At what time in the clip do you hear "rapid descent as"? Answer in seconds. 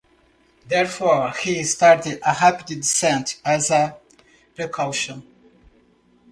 2.41-3.69